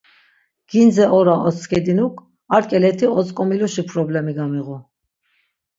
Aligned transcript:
Gindze 0.75 1.05
ora 1.17 1.35
oskedinuk 1.49 2.15
ar 2.55 2.63
ǩeleti 2.69 3.07
otzǩomiluşi 3.19 3.83
problemi 3.91 4.33
gamiğu. 4.37 4.77